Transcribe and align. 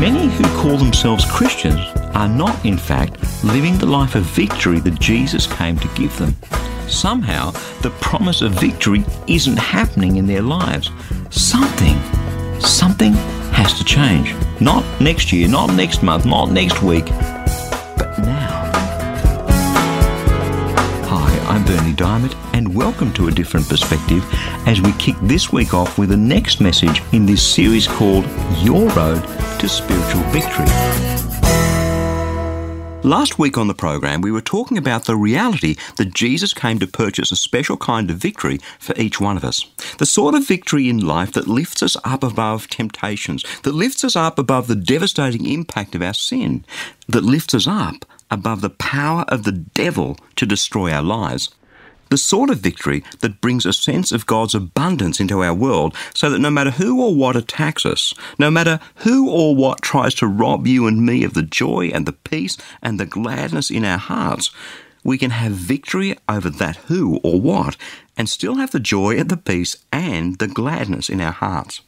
Many 0.00 0.28
who 0.28 0.44
call 0.62 0.78
themselves 0.78 1.30
Christians 1.30 1.78
are 2.14 2.26
not, 2.26 2.64
in 2.64 2.78
fact, 2.78 3.22
living 3.44 3.76
the 3.76 3.84
life 3.84 4.14
of 4.14 4.22
victory 4.22 4.80
that 4.80 4.98
Jesus 4.98 5.46
came 5.46 5.78
to 5.78 5.88
give 5.88 6.16
them. 6.16 6.34
Somehow, 6.88 7.50
the 7.82 7.90
promise 8.00 8.40
of 8.40 8.52
victory 8.52 9.04
isn't 9.26 9.58
happening 9.58 10.16
in 10.16 10.26
their 10.26 10.40
lives. 10.40 10.90
Something, 11.28 12.00
something 12.60 13.12
has 13.52 13.74
to 13.74 13.84
change. 13.84 14.34
Not 14.58 14.86
next 15.02 15.34
year, 15.34 15.48
not 15.48 15.74
next 15.74 16.02
month, 16.02 16.24
not 16.24 16.50
next 16.50 16.82
week, 16.82 17.04
but 17.04 18.18
now. 18.20 18.72
Hi, 21.08 21.54
I'm 21.54 21.62
Berni 21.66 21.92
Dymet, 21.92 22.34
and 22.54 22.74
welcome 22.74 23.12
to 23.12 23.28
A 23.28 23.30
Different 23.30 23.68
Perspective 23.68 24.24
as 24.66 24.80
we 24.80 24.92
kick 24.92 25.16
this 25.20 25.52
week 25.52 25.74
off 25.74 25.98
with 25.98 26.08
the 26.08 26.16
next 26.16 26.58
message 26.58 27.02
in 27.12 27.26
this 27.26 27.46
series 27.46 27.86
called 27.86 28.24
Your 28.62 28.88
Road 28.92 29.39
to 29.60 29.68
Spiritual 29.68 30.22
Victory. 30.30 30.64
Last 33.02 33.38
week 33.38 33.58
on 33.58 33.68
the 33.68 33.74
program, 33.74 34.22
we 34.22 34.32
were 34.32 34.40
talking 34.40 34.78
about 34.78 35.04
the 35.04 35.16
reality 35.16 35.76
that 35.96 36.14
Jesus 36.14 36.54
came 36.54 36.78
to 36.78 36.86
purchase 36.86 37.30
a 37.30 37.36
special 37.36 37.76
kind 37.76 38.10
of 38.10 38.16
victory 38.16 38.58
for 38.78 38.94
each 38.96 39.20
one 39.20 39.36
of 39.36 39.44
us. 39.44 39.66
The 39.98 40.06
sort 40.06 40.34
of 40.34 40.48
victory 40.48 40.88
in 40.88 41.06
life 41.06 41.32
that 41.32 41.46
lifts 41.46 41.82
us 41.82 41.94
up 42.04 42.22
above 42.22 42.68
temptations, 42.68 43.44
that 43.62 43.74
lifts 43.74 44.02
us 44.02 44.16
up 44.16 44.38
above 44.38 44.66
the 44.66 44.76
devastating 44.76 45.44
impact 45.44 45.94
of 45.94 46.00
our 46.00 46.14
sin, 46.14 46.64
that 47.06 47.22
lifts 47.24 47.52
us 47.52 47.66
up 47.66 48.06
above 48.30 48.62
the 48.62 48.70
power 48.70 49.26
of 49.28 49.44
the 49.44 49.52
devil 49.52 50.16
to 50.36 50.46
destroy 50.46 50.90
our 50.90 51.02
lives. 51.02 51.50
The 52.10 52.18
sort 52.18 52.50
of 52.50 52.58
victory 52.58 53.04
that 53.20 53.40
brings 53.40 53.64
a 53.64 53.72
sense 53.72 54.10
of 54.10 54.26
God's 54.26 54.54
abundance 54.54 55.20
into 55.20 55.42
our 55.42 55.54
world 55.54 55.94
so 56.12 56.28
that 56.28 56.40
no 56.40 56.50
matter 56.50 56.72
who 56.72 57.00
or 57.00 57.14
what 57.14 57.36
attacks 57.36 57.86
us, 57.86 58.12
no 58.36 58.50
matter 58.50 58.80
who 58.96 59.30
or 59.30 59.54
what 59.54 59.80
tries 59.80 60.14
to 60.16 60.26
rob 60.26 60.66
you 60.66 60.86
and 60.88 61.06
me 61.06 61.22
of 61.22 61.34
the 61.34 61.42
joy 61.42 61.86
and 61.94 62.06
the 62.06 62.12
peace 62.12 62.56
and 62.82 62.98
the 62.98 63.06
gladness 63.06 63.70
in 63.70 63.84
our 63.84 63.98
hearts, 63.98 64.50
we 65.04 65.18
can 65.18 65.30
have 65.30 65.52
victory 65.52 66.16
over 66.28 66.50
that 66.50 66.76
who 66.76 67.20
or 67.22 67.40
what 67.40 67.76
and 68.16 68.28
still 68.28 68.56
have 68.56 68.72
the 68.72 68.80
joy 68.80 69.16
and 69.16 69.28
the 69.30 69.36
peace 69.36 69.76
and 69.92 70.38
the 70.38 70.48
gladness 70.48 71.08
in 71.08 71.20
our 71.20 71.32
hearts. 71.32 71.80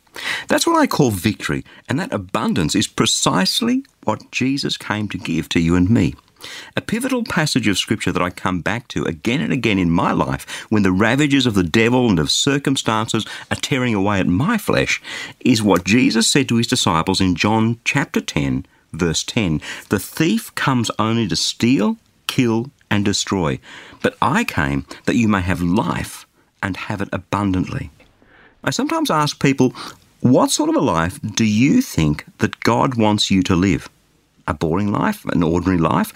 That's 0.48 0.66
what 0.66 0.78
I 0.78 0.86
call 0.86 1.10
victory, 1.10 1.64
and 1.88 1.98
that 1.98 2.12
abundance 2.12 2.74
is 2.74 2.86
precisely 2.86 3.84
what 4.04 4.30
Jesus 4.30 4.76
came 4.76 5.08
to 5.08 5.18
give 5.18 5.48
to 5.50 5.60
you 5.60 5.74
and 5.74 5.90
me. 5.90 6.14
A 6.76 6.80
pivotal 6.80 7.24
passage 7.24 7.68
of 7.68 7.78
scripture 7.78 8.12
that 8.12 8.22
I 8.22 8.30
come 8.30 8.60
back 8.60 8.88
to 8.88 9.04
again 9.04 9.40
and 9.40 9.52
again 9.52 9.78
in 9.78 9.90
my 9.90 10.12
life 10.12 10.66
when 10.70 10.82
the 10.82 10.92
ravages 10.92 11.46
of 11.46 11.54
the 11.54 11.62
devil 11.62 12.08
and 12.08 12.18
of 12.18 12.30
circumstances 12.30 13.26
are 13.50 13.56
tearing 13.56 13.94
away 13.94 14.20
at 14.20 14.26
my 14.26 14.58
flesh 14.58 15.00
is 15.40 15.62
what 15.62 15.84
Jesus 15.84 16.28
said 16.28 16.48
to 16.48 16.56
his 16.56 16.66
disciples 16.66 17.20
in 17.20 17.34
John 17.34 17.78
chapter 17.84 18.20
10, 18.20 18.66
verse 18.92 19.22
10. 19.24 19.60
The 19.88 19.98
thief 19.98 20.54
comes 20.54 20.90
only 20.98 21.28
to 21.28 21.36
steal, 21.36 21.96
kill, 22.26 22.70
and 22.90 23.04
destroy, 23.04 23.58
but 24.02 24.16
I 24.20 24.44
came 24.44 24.86
that 25.06 25.16
you 25.16 25.28
may 25.28 25.40
have 25.40 25.62
life 25.62 26.26
and 26.62 26.76
have 26.76 27.00
it 27.00 27.08
abundantly. 27.12 27.90
I 28.64 28.70
sometimes 28.70 29.10
ask 29.10 29.40
people, 29.40 29.74
what 30.20 30.50
sort 30.50 30.68
of 30.68 30.76
a 30.76 30.80
life 30.80 31.18
do 31.20 31.44
you 31.44 31.82
think 31.82 32.24
that 32.38 32.60
God 32.60 32.94
wants 32.94 33.30
you 33.30 33.42
to 33.42 33.56
live? 33.56 33.88
A 34.46 34.54
boring 34.54 34.90
life, 34.90 35.24
an 35.26 35.42
ordinary 35.42 35.78
life, 35.78 36.12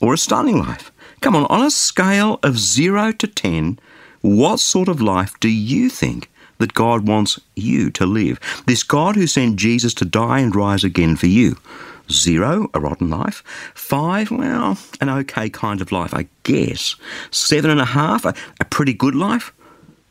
or 0.00 0.14
a 0.14 0.18
stunning 0.18 0.58
life? 0.58 0.90
Come 1.20 1.34
on, 1.36 1.46
on 1.46 1.64
a 1.64 1.70
scale 1.70 2.38
of 2.42 2.58
0 2.58 3.12
to 3.12 3.26
10, 3.26 3.78
what 4.20 4.60
sort 4.60 4.88
of 4.88 5.00
life 5.00 5.38
do 5.40 5.48
you 5.48 5.88
think 5.88 6.30
that 6.58 6.74
God 6.74 7.06
wants 7.06 7.40
you 7.54 7.90
to 7.92 8.06
live? 8.06 8.40
This 8.66 8.82
God 8.82 9.14
who 9.14 9.26
sent 9.26 9.56
Jesus 9.56 9.94
to 9.94 10.04
die 10.04 10.40
and 10.40 10.54
rise 10.54 10.84
again 10.84 11.16
for 11.16 11.26
you. 11.26 11.56
Zero, 12.10 12.70
a 12.72 12.80
rotten 12.80 13.10
life. 13.10 13.42
Five, 13.74 14.30
well, 14.30 14.78
an 15.00 15.08
okay 15.08 15.50
kind 15.50 15.80
of 15.80 15.92
life, 15.92 16.14
I 16.14 16.28
guess. 16.44 16.94
Seven 17.30 17.70
and 17.70 17.80
a 17.80 17.86
half, 17.86 18.24
a, 18.24 18.34
a 18.60 18.64
pretty 18.64 18.94
good 18.94 19.14
life. 19.14 19.52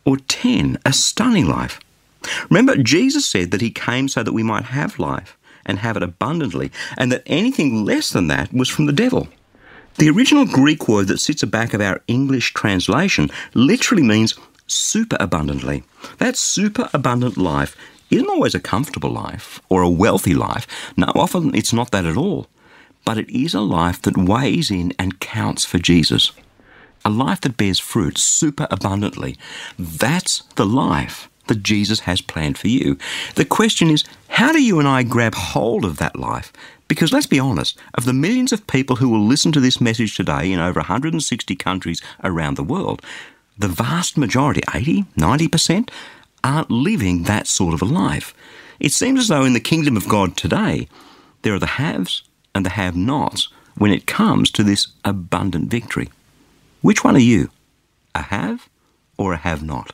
Or 0.03 0.17
ten, 0.17 0.77
a 0.85 0.93
stunning 0.93 1.47
life. 1.47 1.79
Remember, 2.49 2.75
Jesus 2.77 3.25
said 3.25 3.51
that 3.51 3.61
he 3.61 3.71
came 3.71 4.07
so 4.07 4.23
that 4.23 4.33
we 4.33 4.43
might 4.43 4.65
have 4.65 4.99
life 4.99 5.37
and 5.65 5.79
have 5.79 5.97
it 5.97 6.03
abundantly, 6.03 6.71
and 6.97 7.11
that 7.11 7.23
anything 7.25 7.85
less 7.85 8.09
than 8.09 8.27
that 8.27 8.53
was 8.53 8.69
from 8.69 8.85
the 8.85 8.93
devil. 8.93 9.27
The 9.97 10.09
original 10.09 10.45
Greek 10.45 10.87
word 10.87 11.07
that 11.07 11.19
sits 11.19 11.41
aback 11.41 11.73
of 11.73 11.81
our 11.81 12.01
English 12.07 12.53
translation 12.53 13.29
literally 13.53 14.03
means 14.03 14.35
super 14.67 15.15
abundantly. 15.19 15.83
That 16.17 16.35
super 16.35 16.89
abundant 16.93 17.37
life 17.37 17.77
isn't 18.09 18.29
always 18.29 18.55
a 18.55 18.59
comfortable 18.59 19.09
life 19.09 19.61
or 19.69 19.81
a 19.81 19.89
wealthy 19.89 20.33
life. 20.33 20.67
No, 20.97 21.07
often 21.15 21.55
it's 21.55 21.73
not 21.73 21.91
that 21.91 22.05
at 22.05 22.17
all. 22.17 22.47
But 23.05 23.17
it 23.17 23.29
is 23.29 23.53
a 23.53 23.61
life 23.61 24.01
that 24.01 24.17
weighs 24.17 24.71
in 24.71 24.93
and 24.99 25.19
counts 25.19 25.63
for 25.63 25.77
Jesus. 25.77 26.31
A 27.03 27.09
life 27.09 27.41
that 27.41 27.57
bears 27.57 27.79
fruit 27.79 28.17
super 28.17 28.67
abundantly. 28.71 29.37
That's 29.77 30.41
the 30.55 30.65
life 30.65 31.29
that 31.47 31.63
Jesus 31.63 32.01
has 32.01 32.21
planned 32.21 32.57
for 32.57 32.67
you. 32.67 32.97
The 33.35 33.45
question 33.45 33.89
is, 33.89 34.03
how 34.29 34.51
do 34.51 34.61
you 34.61 34.79
and 34.79 34.87
I 34.87 35.03
grab 35.03 35.35
hold 35.35 35.85
of 35.85 35.97
that 35.97 36.17
life? 36.17 36.51
Because 36.87 37.11
let's 37.11 37.25
be 37.25 37.39
honest, 37.39 37.77
of 37.95 38.05
the 38.05 38.13
millions 38.13 38.53
of 38.53 38.67
people 38.67 38.97
who 38.97 39.09
will 39.09 39.25
listen 39.25 39.51
to 39.53 39.59
this 39.59 39.81
message 39.81 40.15
today 40.15 40.51
in 40.51 40.59
over 40.59 40.79
160 40.79 41.55
countries 41.55 42.01
around 42.23 42.55
the 42.55 42.63
world, 42.63 43.01
the 43.57 43.67
vast 43.67 44.17
majority, 44.17 44.61
80, 44.73 45.03
90%, 45.17 45.89
aren't 46.43 46.69
living 46.69 47.23
that 47.23 47.47
sort 47.47 47.73
of 47.73 47.81
a 47.81 47.85
life. 47.85 48.35
It 48.79 48.91
seems 48.91 49.21
as 49.21 49.27
though 49.29 49.45
in 49.45 49.53
the 49.53 49.59
kingdom 49.59 49.97
of 49.97 50.07
God 50.07 50.37
today, 50.37 50.87
there 51.41 51.53
are 51.53 51.59
the 51.59 51.65
haves 51.65 52.23
and 52.53 52.65
the 52.65 52.71
have 52.71 52.95
nots 52.95 53.49
when 53.77 53.91
it 53.91 54.05
comes 54.05 54.51
to 54.51 54.63
this 54.63 54.87
abundant 55.03 55.69
victory. 55.69 56.09
Which 56.81 57.03
one 57.03 57.15
are 57.15 57.19
you? 57.19 57.49
A 58.13 58.23
have 58.23 58.69
or 59.17 59.33
a 59.33 59.37
have 59.37 59.63
not? 59.63 59.91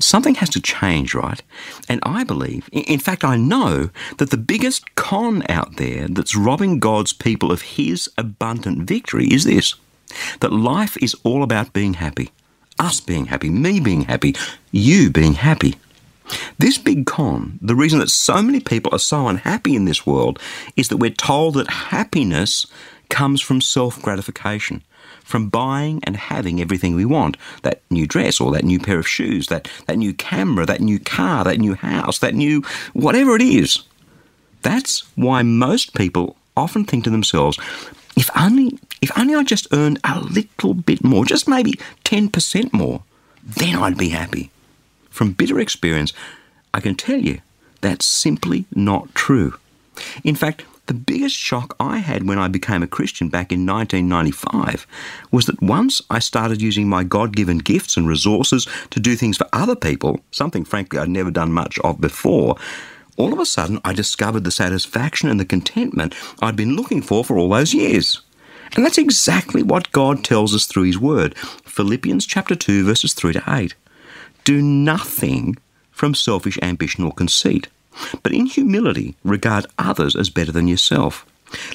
Something 0.00 0.36
has 0.36 0.48
to 0.50 0.60
change, 0.60 1.14
right? 1.14 1.42
And 1.88 2.00
I 2.02 2.24
believe, 2.24 2.68
in 2.72 2.98
fact, 2.98 3.24
I 3.24 3.36
know 3.36 3.90
that 4.18 4.30
the 4.30 4.36
biggest 4.36 4.94
con 4.94 5.44
out 5.48 5.76
there 5.76 6.08
that's 6.08 6.34
robbing 6.34 6.78
God's 6.78 7.12
people 7.12 7.52
of 7.52 7.62
His 7.62 8.08
abundant 8.16 8.88
victory 8.88 9.26
is 9.26 9.44
this 9.44 9.74
that 10.40 10.52
life 10.52 10.96
is 10.96 11.14
all 11.22 11.42
about 11.42 11.72
being 11.72 11.94
happy. 11.94 12.30
Us 12.78 12.98
being 13.00 13.26
happy, 13.26 13.50
me 13.50 13.78
being 13.78 14.02
happy, 14.02 14.34
you 14.72 15.10
being 15.10 15.34
happy. 15.34 15.76
This 16.58 16.78
big 16.78 17.06
con, 17.06 17.58
the 17.60 17.74
reason 17.74 17.98
that 17.98 18.10
so 18.10 18.42
many 18.42 18.60
people 18.60 18.94
are 18.94 18.98
so 18.98 19.28
unhappy 19.28 19.74
in 19.74 19.84
this 19.84 20.06
world, 20.06 20.38
is 20.76 20.88
that 20.88 20.96
we're 20.96 21.10
told 21.10 21.54
that 21.54 21.68
happiness 21.68 22.66
comes 23.08 23.40
from 23.40 23.60
self 23.60 24.00
gratification 24.00 24.82
from 25.30 25.48
buying 25.48 26.00
and 26.04 26.16
having 26.16 26.60
everything 26.60 26.94
we 26.94 27.04
want 27.04 27.36
that 27.62 27.80
new 27.88 28.06
dress 28.06 28.40
or 28.40 28.50
that 28.50 28.64
new 28.64 28.78
pair 28.78 28.98
of 28.98 29.08
shoes, 29.08 29.46
that, 29.46 29.70
that 29.86 29.96
new 29.96 30.12
camera, 30.12 30.66
that 30.66 30.80
new 30.80 30.98
car, 30.98 31.44
that 31.44 31.58
new 31.58 31.74
house, 31.74 32.18
that 32.18 32.34
new 32.34 32.62
whatever 32.92 33.36
it 33.36 33.42
is. 33.42 33.82
That's 34.62 35.00
why 35.16 35.42
most 35.42 35.94
people 35.94 36.36
often 36.56 36.84
think 36.84 37.04
to 37.04 37.10
themselves, 37.10 37.58
if 38.16 38.28
only, 38.36 38.78
if 39.00 39.16
only 39.16 39.34
I 39.34 39.44
just 39.44 39.68
earned 39.72 40.00
a 40.04 40.20
little 40.20 40.74
bit 40.74 41.02
more, 41.02 41.24
just 41.24 41.48
maybe 41.48 41.74
10% 42.04 42.72
more, 42.72 43.02
then 43.42 43.76
I'd 43.76 43.96
be 43.96 44.10
happy. 44.10 44.50
From 45.10 45.32
bitter 45.32 45.60
experience, 45.60 46.12
I 46.74 46.80
can 46.80 46.94
tell 46.94 47.18
you 47.18 47.40
that's 47.80 48.04
simply 48.04 48.66
not 48.74 49.14
true. 49.14 49.54
In 50.24 50.34
fact, 50.34 50.64
the 50.90 50.94
biggest 50.94 51.36
shock 51.36 51.76
I 51.78 51.98
had 51.98 52.26
when 52.26 52.40
I 52.40 52.48
became 52.48 52.82
a 52.82 52.88
Christian 52.88 53.28
back 53.28 53.52
in 53.52 53.64
1995 53.64 54.88
was 55.30 55.46
that 55.46 55.62
once 55.62 56.02
I 56.10 56.18
started 56.18 56.60
using 56.60 56.88
my 56.88 57.04
God 57.04 57.36
given 57.36 57.58
gifts 57.58 57.96
and 57.96 58.08
resources 58.08 58.66
to 58.90 58.98
do 58.98 59.14
things 59.14 59.36
for 59.36 59.46
other 59.52 59.76
people, 59.76 60.18
something 60.32 60.64
frankly 60.64 60.98
I'd 60.98 61.08
never 61.08 61.30
done 61.30 61.52
much 61.52 61.78
of 61.84 62.00
before, 62.00 62.56
all 63.16 63.32
of 63.32 63.38
a 63.38 63.46
sudden 63.46 63.78
I 63.84 63.92
discovered 63.92 64.42
the 64.42 64.50
satisfaction 64.50 65.28
and 65.28 65.38
the 65.38 65.44
contentment 65.44 66.16
I'd 66.42 66.56
been 66.56 66.74
looking 66.74 67.02
for 67.02 67.24
for 67.24 67.38
all 67.38 67.50
those 67.50 67.72
years. 67.72 68.20
And 68.74 68.84
that's 68.84 68.98
exactly 68.98 69.62
what 69.62 69.92
God 69.92 70.24
tells 70.24 70.56
us 70.56 70.66
through 70.66 70.86
His 70.86 70.98
Word. 70.98 71.38
Philippians 71.38 72.26
chapter 72.26 72.56
2, 72.56 72.84
verses 72.84 73.14
3 73.14 73.34
to 73.34 73.44
8. 73.46 73.76
Do 74.42 74.60
nothing 74.60 75.56
from 75.92 76.16
selfish 76.16 76.58
ambition 76.60 77.04
or 77.04 77.12
conceit 77.12 77.68
But 78.22 78.32
in 78.32 78.46
humility, 78.46 79.16
regard 79.24 79.66
others 79.78 80.16
as 80.16 80.30
better 80.30 80.52
than 80.52 80.68
yourself. 80.68 81.26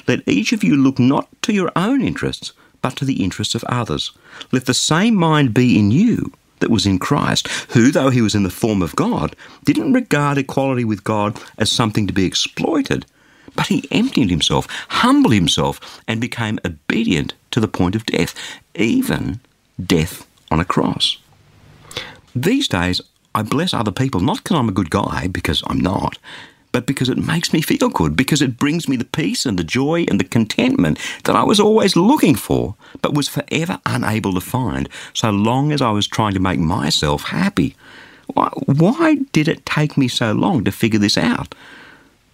Let 0.08 0.26
each 0.26 0.52
of 0.52 0.64
you 0.64 0.76
look 0.76 0.98
not 0.98 1.28
to 1.42 1.52
your 1.52 1.70
own 1.76 2.02
interests, 2.02 2.52
but 2.82 2.96
to 2.96 3.04
the 3.04 3.22
interests 3.22 3.54
of 3.54 3.64
others. 3.64 4.12
Let 4.52 4.66
the 4.66 4.74
same 4.74 5.14
mind 5.14 5.52
be 5.52 5.78
in 5.78 5.90
you 5.90 6.32
that 6.60 6.70
was 6.70 6.86
in 6.86 6.98
Christ, 6.98 7.48
who, 7.70 7.90
though 7.90 8.10
he 8.10 8.22
was 8.22 8.34
in 8.34 8.42
the 8.42 8.50
form 8.50 8.82
of 8.82 8.96
God, 8.96 9.36
didn't 9.64 9.92
regard 9.92 10.38
equality 10.38 10.84
with 10.84 11.04
God 11.04 11.38
as 11.58 11.70
something 11.70 12.06
to 12.06 12.12
be 12.12 12.24
exploited, 12.24 13.04
but 13.54 13.66
he 13.66 13.88
emptied 13.90 14.30
himself, 14.30 14.66
humbled 14.88 15.34
himself, 15.34 16.00
and 16.08 16.20
became 16.20 16.58
obedient 16.64 17.34
to 17.50 17.60
the 17.60 17.68
point 17.68 17.94
of 17.94 18.06
death, 18.06 18.34
even 18.74 19.40
death 19.84 20.26
on 20.50 20.60
a 20.60 20.64
cross. 20.64 21.18
These 22.34 22.68
days, 22.68 23.00
I 23.36 23.42
bless 23.42 23.74
other 23.74 23.92
people, 23.92 24.22
not 24.22 24.38
because 24.38 24.56
I'm 24.56 24.70
a 24.70 24.72
good 24.72 24.88
guy, 24.88 25.26
because 25.26 25.62
I'm 25.66 25.78
not, 25.78 26.16
but 26.72 26.86
because 26.86 27.10
it 27.10 27.18
makes 27.18 27.52
me 27.52 27.60
feel 27.60 27.90
good, 27.90 28.16
because 28.16 28.40
it 28.40 28.56
brings 28.56 28.88
me 28.88 28.96
the 28.96 29.04
peace 29.04 29.44
and 29.44 29.58
the 29.58 29.62
joy 29.62 30.06
and 30.08 30.18
the 30.18 30.24
contentment 30.24 30.98
that 31.24 31.36
I 31.36 31.44
was 31.44 31.60
always 31.60 31.96
looking 31.96 32.34
for, 32.34 32.76
but 33.02 33.12
was 33.12 33.28
forever 33.28 33.78
unable 33.84 34.32
to 34.32 34.40
find 34.40 34.88
so 35.12 35.28
long 35.30 35.70
as 35.70 35.82
I 35.82 35.90
was 35.90 36.06
trying 36.06 36.32
to 36.32 36.40
make 36.40 36.58
myself 36.58 37.24
happy. 37.24 37.76
Why, 38.32 38.48
why 38.64 39.16
did 39.32 39.48
it 39.48 39.66
take 39.66 39.98
me 39.98 40.08
so 40.08 40.32
long 40.32 40.64
to 40.64 40.72
figure 40.72 40.98
this 40.98 41.18
out? 41.18 41.54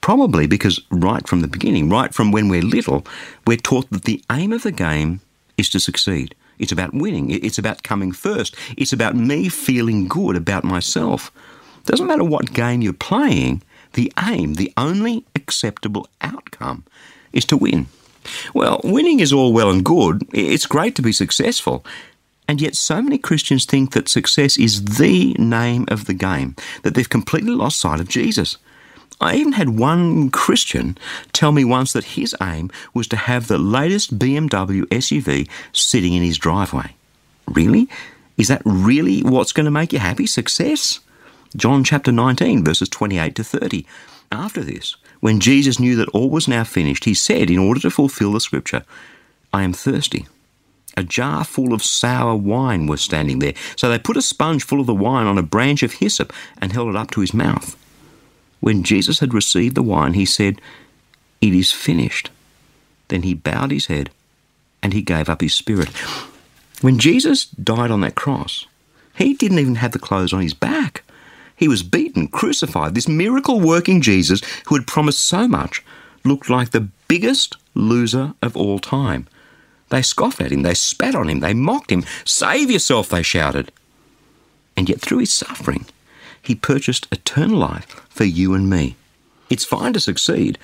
Probably 0.03 0.47
because 0.47 0.81
right 0.93 1.27
from 1.27 1.41
the 1.41 1.49
beginning, 1.49 1.89
right 1.89 2.15
from 2.15 2.31
when 2.31 2.49
we're 2.49 2.63
little, 2.63 3.05
we're 3.45 3.57
taught 3.57 3.91
that 3.91 4.05
the 4.05 4.23
aim 4.31 4.53
of 4.53 4.63
the 4.63 4.71
game 4.71 5.21
is 5.59 5.69
to 5.71 5.81
succeed. 5.81 6.37
It's 6.59 6.73
about 6.73 6.95
winning. 6.95 7.31
It's 7.31 7.59
about 7.59 7.83
coming 7.83 8.13
first. 8.13 8.55
It's 8.77 8.93
about 8.93 9.17
me 9.17 9.49
feeling 9.49 10.09
good 10.09 10.37
about 10.37 10.65
myself. 10.65 11.31
Doesn't 11.85 12.07
matter 12.07 12.25
what 12.25 12.53
game 12.53 12.83
you're 12.83 12.93
playing, 12.93 13.63
the 13.95 14.13
aim, 14.29 14.55
the 14.55 14.73
only 14.77 15.25
acceptable 15.35 16.07
outcome, 16.21 16.85
is 17.33 17.45
to 17.47 17.57
win. 17.57 17.87
Well, 18.55 18.81
winning 18.85 19.21
is 19.21 19.33
all 19.33 19.53
well 19.53 19.71
and 19.71 19.85
good. 19.85 20.23
It's 20.33 20.67
great 20.67 20.95
to 20.97 21.03
be 21.03 21.13
successful. 21.13 21.85
And 22.49 22.61
yet, 22.61 22.77
so 22.77 23.01
many 23.01 23.19
Christians 23.19 23.65
think 23.65 23.93
that 23.93 24.09
success 24.09 24.57
is 24.57 24.85
the 24.97 25.35
name 25.35 25.87
of 25.89 26.05
the 26.05 26.15
game, 26.15 26.55
that 26.83 26.95
they've 26.95 27.09
completely 27.09 27.53
lost 27.53 27.81
sight 27.81 28.01
of 28.01 28.09
Jesus. 28.09 28.59
I 29.23 29.37
even 29.37 29.53
had 29.53 29.79
one 29.79 30.31
Christian 30.31 30.99
tell 31.33 31.53
me 31.53 31.65
once 31.65 31.93
that 31.93 32.05
his 32.05 32.35
aim 32.43 32.71
was 32.93 33.07
to 33.09 33.17
have 33.17 33.47
the 33.47 33.59
latest 33.59 34.19
BMW 34.19 34.83
SUV 34.87 35.49
sitting 35.73 36.13
in 36.13 36.23
his 36.23 36.39
driveway. 36.39 36.95
Really? 37.47 37.89
Is 38.37 38.49
that 38.49 38.63
really 38.65 39.21
what's 39.23 39.53
going 39.53 39.67
to 39.67 39.71
make 39.71 39.93
you 39.93 40.01
happy? 40.01 40.27
Success? 40.27 41.01
John 41.55 41.85
chapter 41.85 42.11
19, 42.11 42.65
verses 42.65 42.89
28 42.89 43.35
to 43.37 43.45
30. 43.45 43.87
After 44.33 44.63
this, 44.63 44.97
when 45.21 45.39
Jesus 45.39 45.79
knew 45.79 45.95
that 45.97 46.09
all 46.09 46.31
was 46.31 46.49
now 46.49 46.65
finished, 46.65 47.05
he 47.05 47.15
said, 47.15 47.51
in 47.51 47.59
order 47.59 47.81
to 47.81 47.91
fulfill 47.91 48.33
the 48.33 48.41
scripture, 48.41 48.85
I 49.53 49.63
am 49.63 49.73
thirsty. 49.73 50.27
A 50.97 51.05
jar 51.05 51.45
full 51.45 51.73
of 51.73 51.85
sour 51.85 52.35
wine 52.35 52.87
was 52.87 53.01
standing 53.01 53.39
there, 53.39 53.55
so 53.77 53.89
they 53.89 53.99
put 53.99 54.17
a 54.17 54.23
sponge 54.23 54.65
full 54.65 54.81
of 54.81 54.87
the 54.87 54.95
wine 54.95 55.27
on 55.27 55.39
a 55.39 55.43
branch 55.43 55.83
of 55.83 55.95
hyssop 55.95 56.33
and 56.61 56.73
held 56.73 56.89
it 56.89 56.97
up 56.97 57.11
to 57.13 57.21
his 57.21 57.33
mouth. 57.33 57.77
When 58.63 58.85
Jesus 58.85 59.19
had 59.19 59.35
received 59.35 59.75
the 59.75 59.83
wine, 59.83 60.15
he 60.15 60.25
said, 60.25 60.61
It 61.41 61.53
is 61.53 61.73
finished. 61.73 62.31
Then 63.09 63.23
he 63.23 63.35
bowed 63.35 63.73
his 63.73 63.87
head 63.87 64.09
and 64.85 64.93
he 64.93 65.03
gave 65.03 65.29
up 65.29 65.41
his 65.41 65.53
spirit. 65.53 65.89
When 66.81 67.01
Jesus 67.01 67.47
died 67.47 67.91
on 67.91 68.03
that 68.03 68.15
cross, 68.15 68.67
he 69.17 69.35
didn't 69.35 69.59
even 69.59 69.75
have 69.75 69.91
the 69.91 69.99
clothes 69.99 70.33
on 70.33 70.43
his 70.43 70.55
back. 70.55 71.03
He 71.57 71.67
was 71.67 71.83
beaten, 71.83 72.29
crucified. 72.29 72.95
This 72.95 73.09
miracle 73.09 73.59
working 73.59 74.01
Jesus, 74.01 74.41
who 74.67 74.77
had 74.77 74.87
promised 74.87 75.25
so 75.25 75.49
much, 75.49 75.83
looked 76.25 76.49
like 76.49 76.71
the 76.71 76.89
biggest 77.09 77.57
loser 77.75 78.35
of 78.43 78.57
all 78.57 78.79
time. 78.79 79.27
They 79.89 80.03
scoffed 80.03 80.41
at 80.41 80.53
him, 80.53 80.63
they 80.63 80.75
spat 80.75 81.17
on 81.17 81.29
him, 81.29 81.41
they 81.41 81.53
mocked 81.53 81.91
him. 81.91 82.05
Save 82.25 82.71
yourself, 82.71 83.09
they 83.09 83.25
shouted. 83.25 83.73
And 84.77 84.89
yet, 84.89 85.01
through 85.01 85.19
his 85.19 85.33
suffering, 85.33 85.85
he 86.43 86.55
purchased 86.55 87.09
eternal 87.13 87.59
life 87.59 87.87
for 88.11 88.25
you 88.25 88.55
and 88.55 88.69
me. 88.69 88.97
It's 89.49 89.65
fine 89.65 89.93
to 89.93 90.01
succeed, 90.01 90.59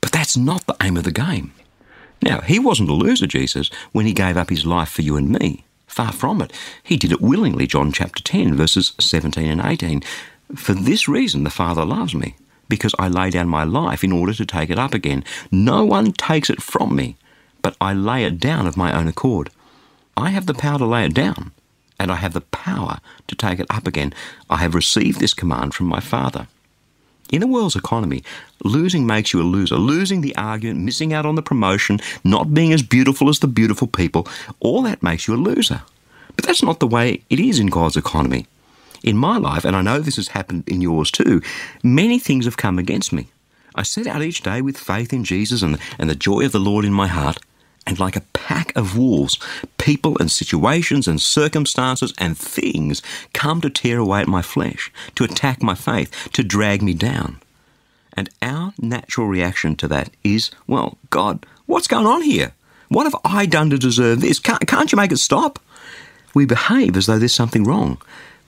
but 0.00 0.12
that's 0.12 0.36
not 0.36 0.66
the 0.66 0.76
aim 0.82 0.96
of 0.96 1.04
the 1.04 1.12
game. 1.12 1.52
Now, 2.22 2.40
he 2.40 2.58
wasn't 2.58 2.90
a 2.90 2.94
loser, 2.94 3.26
Jesus, 3.26 3.70
when 3.92 4.06
he 4.06 4.12
gave 4.12 4.36
up 4.36 4.50
his 4.50 4.66
life 4.66 4.90
for 4.90 5.02
you 5.02 5.16
and 5.16 5.30
me. 5.30 5.64
Far 5.86 6.12
from 6.12 6.40
it. 6.40 6.52
He 6.82 6.96
did 6.96 7.12
it 7.12 7.20
willingly, 7.20 7.66
John 7.66 7.92
chapter 7.92 8.22
10, 8.22 8.54
verses 8.54 8.92
17 9.00 9.50
and 9.50 9.60
18. 9.60 10.02
For 10.54 10.72
this 10.72 11.08
reason 11.08 11.44
the 11.44 11.50
Father 11.50 11.84
loves 11.84 12.14
me, 12.14 12.36
because 12.68 12.94
I 12.98 13.08
lay 13.08 13.30
down 13.30 13.48
my 13.48 13.64
life 13.64 14.04
in 14.04 14.12
order 14.12 14.32
to 14.34 14.46
take 14.46 14.70
it 14.70 14.78
up 14.78 14.94
again. 14.94 15.24
No 15.50 15.84
one 15.84 16.12
takes 16.12 16.50
it 16.50 16.62
from 16.62 16.94
me, 16.94 17.16
but 17.62 17.76
I 17.80 17.92
lay 17.92 18.24
it 18.24 18.38
down 18.38 18.66
of 18.66 18.76
my 18.76 18.96
own 18.96 19.08
accord. 19.08 19.50
I 20.16 20.30
have 20.30 20.46
the 20.46 20.54
power 20.54 20.78
to 20.78 20.86
lay 20.86 21.04
it 21.06 21.14
down, 21.14 21.52
and 22.00 22.10
I 22.10 22.16
have 22.16 22.32
the 22.32 22.40
power 22.40 22.98
to 23.28 23.36
take 23.36 23.60
it 23.60 23.66
up 23.68 23.86
again. 23.86 24.14
I 24.48 24.56
have 24.56 24.74
received 24.74 25.20
this 25.20 25.34
command 25.34 25.74
from 25.74 25.86
my 25.86 26.00
Father. 26.00 26.48
In 27.30 27.42
the 27.42 27.46
world's 27.46 27.76
economy, 27.76 28.24
losing 28.64 29.06
makes 29.06 29.32
you 29.32 29.40
a 29.40 29.44
loser. 29.44 29.76
Losing 29.76 30.22
the 30.22 30.34
argument, 30.34 30.80
missing 30.80 31.12
out 31.12 31.26
on 31.26 31.34
the 31.34 31.42
promotion, 31.42 32.00
not 32.24 32.54
being 32.54 32.72
as 32.72 32.82
beautiful 32.82 33.28
as 33.28 33.38
the 33.38 33.46
beautiful 33.46 33.86
people, 33.86 34.26
all 34.60 34.82
that 34.82 35.02
makes 35.02 35.28
you 35.28 35.34
a 35.34 35.36
loser. 35.36 35.82
But 36.34 36.46
that's 36.46 36.62
not 36.62 36.80
the 36.80 36.86
way 36.86 37.22
it 37.28 37.38
is 37.38 37.60
in 37.60 37.66
God's 37.66 37.98
economy. 37.98 38.46
In 39.02 39.18
my 39.18 39.36
life, 39.36 39.66
and 39.66 39.76
I 39.76 39.82
know 39.82 40.00
this 40.00 40.16
has 40.16 40.28
happened 40.28 40.64
in 40.66 40.80
yours 40.80 41.10
too, 41.10 41.42
many 41.82 42.18
things 42.18 42.46
have 42.46 42.56
come 42.56 42.78
against 42.78 43.12
me. 43.12 43.28
I 43.74 43.82
set 43.82 44.06
out 44.06 44.22
each 44.22 44.42
day 44.42 44.62
with 44.62 44.78
faith 44.78 45.12
in 45.12 45.22
Jesus 45.24 45.62
and, 45.62 45.78
and 45.98 46.08
the 46.08 46.14
joy 46.14 46.46
of 46.46 46.52
the 46.52 46.58
Lord 46.58 46.84
in 46.84 46.92
my 46.92 47.06
heart, 47.06 47.38
and 47.86 47.98
like 47.98 48.16
a 48.16 48.22
pack 48.32 48.74
of 48.76 48.96
wolves, 48.96 49.38
people 49.78 50.16
and 50.18 50.30
situations 50.30 51.08
and 51.08 51.20
circumstances 51.20 52.12
and 52.18 52.36
things 52.36 53.02
come 53.32 53.60
to 53.60 53.70
tear 53.70 53.98
away 53.98 54.20
at 54.20 54.28
my 54.28 54.42
flesh, 54.42 54.92
to 55.14 55.24
attack 55.24 55.62
my 55.62 55.74
faith, 55.74 56.28
to 56.32 56.42
drag 56.42 56.82
me 56.82 56.94
down. 56.94 57.40
And 58.12 58.28
our 58.42 58.74
natural 58.78 59.26
reaction 59.26 59.76
to 59.76 59.88
that 59.88 60.10
is, 60.22 60.50
well, 60.66 60.98
God, 61.10 61.46
what's 61.66 61.88
going 61.88 62.06
on 62.06 62.22
here? 62.22 62.52
What 62.88 63.04
have 63.04 63.16
I 63.24 63.46
done 63.46 63.70
to 63.70 63.78
deserve 63.78 64.20
this? 64.20 64.38
Can't, 64.38 64.66
can't 64.66 64.90
you 64.90 64.96
make 64.96 65.12
it 65.12 65.18
stop? 65.18 65.58
We 66.34 66.44
behave 66.44 66.96
as 66.96 67.06
though 67.06 67.18
there's 67.18 67.34
something 67.34 67.64
wrong, 67.64 68.00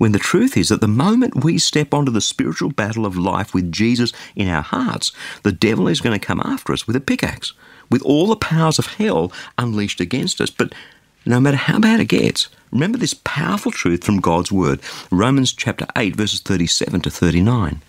when 0.02 0.10
the 0.10 0.18
truth 0.18 0.56
is 0.56 0.68
that 0.68 0.80
the 0.80 0.88
moment 0.88 1.44
we 1.44 1.58
step 1.58 1.94
onto 1.94 2.10
the 2.10 2.20
spiritual 2.20 2.72
battle 2.72 3.06
of 3.06 3.16
life 3.16 3.54
with 3.54 3.70
Jesus 3.70 4.12
in 4.34 4.48
our 4.48 4.60
hearts, 4.60 5.12
the 5.44 5.52
devil 5.52 5.86
is 5.86 6.00
going 6.00 6.18
to 6.18 6.26
come 6.26 6.40
after 6.40 6.72
us 6.72 6.88
with 6.88 6.96
a 6.96 7.00
pickaxe 7.00 7.52
with 7.88 8.02
all 8.02 8.26
the 8.26 8.34
powers 8.34 8.80
of 8.80 8.94
hell 8.94 9.30
unleashed 9.58 10.00
against 10.00 10.40
us. 10.40 10.50
But 10.50 10.74
no 11.24 11.38
matter 11.38 11.56
how 11.56 11.78
bad 11.78 12.00
it 12.00 12.06
gets, 12.06 12.48
remember 12.72 12.98
this 12.98 13.14
powerful 13.14 13.70
truth 13.70 14.02
from 14.02 14.18
God's 14.18 14.50
Word 14.50 14.80
Romans 15.12 15.52
chapter 15.52 15.86
8, 15.96 16.16
verses 16.16 16.40
37 16.40 17.02
to 17.02 17.08
39. 17.08 17.80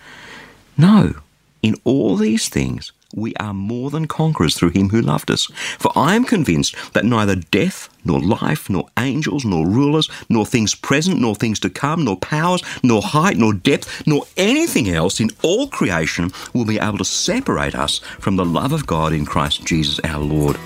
No, 0.77 1.15
in 1.63 1.73
all 1.83 2.15
these 2.15 2.47
things, 2.47 2.91
we 3.13 3.33
are 3.35 3.53
more 3.53 3.89
than 3.89 4.07
conquerors 4.07 4.55
through 4.55 4.71
him 4.71 4.89
who 4.89 5.01
loved 5.01 5.31
us. 5.31 5.45
For 5.77 5.91
I 5.95 6.15
am 6.15 6.25
convinced 6.25 6.75
that 6.93 7.05
neither 7.05 7.35
death, 7.35 7.89
nor 8.03 8.19
life, 8.19 8.69
nor 8.69 8.89
angels, 8.97 9.45
nor 9.45 9.67
rulers, 9.67 10.09
nor 10.29 10.45
things 10.45 10.75
present, 10.75 11.21
nor 11.21 11.35
things 11.35 11.59
to 11.61 11.69
come, 11.69 12.03
nor 12.03 12.17
powers, 12.17 12.63
nor 12.81 13.01
height, 13.01 13.37
nor 13.37 13.53
depth, 13.53 14.05
nor 14.07 14.25
anything 14.37 14.89
else 14.89 15.19
in 15.19 15.29
all 15.43 15.67
creation 15.67 16.31
will 16.53 16.65
be 16.65 16.79
able 16.79 16.97
to 16.97 17.05
separate 17.05 17.75
us 17.75 17.99
from 18.19 18.35
the 18.35 18.45
love 18.45 18.73
of 18.73 18.87
God 18.87 19.13
in 19.13 19.25
Christ 19.25 19.65
Jesus 19.65 19.99
our 20.03 20.21
Lord. 20.21 20.57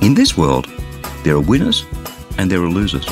In 0.00 0.14
this 0.14 0.36
world, 0.36 0.68
there 1.24 1.34
are 1.34 1.40
winners 1.40 1.84
and 2.38 2.50
there 2.50 2.62
are 2.62 2.68
losers. 2.68 3.06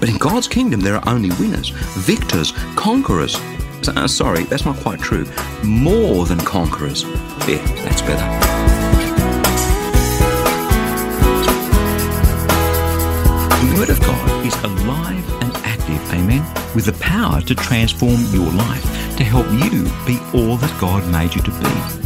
But 0.00 0.08
in 0.08 0.18
God's 0.18 0.48
kingdom, 0.48 0.80
there 0.80 0.96
are 0.96 1.08
only 1.08 1.30
winners, 1.40 1.70
victors, 1.94 2.52
conquerors. 2.74 3.36
Uh, 3.88 4.08
sorry, 4.08 4.44
that's 4.44 4.64
not 4.64 4.76
quite 4.78 5.00
true. 5.00 5.26
More 5.62 6.26
than 6.26 6.38
conquerors. 6.38 7.04
Yeah, 7.44 7.62
that's 7.84 8.02
better. 8.02 8.26
The 13.60 13.74
Word 13.76 13.90
of 13.90 14.00
God 14.00 14.46
is 14.46 14.54
alive 14.64 15.42
and 15.42 15.54
active, 15.58 16.12
amen, 16.12 16.42
with 16.74 16.86
the 16.86 16.92
power 16.94 17.40
to 17.42 17.54
transform 17.54 18.20
your 18.32 18.50
life, 18.50 18.82
to 19.18 19.22
help 19.24 19.46
you 19.52 19.84
be 20.06 20.18
all 20.34 20.56
that 20.56 20.76
God 20.80 21.06
made 21.12 21.34
you 21.34 21.42
to 21.42 21.50
be. 21.50 22.05